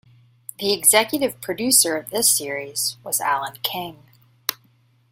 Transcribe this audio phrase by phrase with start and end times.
[0.57, 4.01] The executive producer of this series was Alan King.